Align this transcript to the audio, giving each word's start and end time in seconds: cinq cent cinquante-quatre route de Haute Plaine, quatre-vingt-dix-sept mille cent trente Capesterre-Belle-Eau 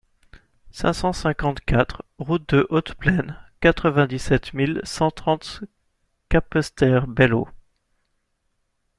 cinq 0.71 0.93
cent 0.93 1.13
cinquante-quatre 1.13 2.03
route 2.17 2.51
de 2.55 2.65
Haute 2.71 2.95
Plaine, 2.95 3.37
quatre-vingt-dix-sept 3.59 4.51
mille 4.55 4.81
cent 4.83 5.11
trente 5.11 5.63
Capesterre-Belle-Eau 6.27 7.47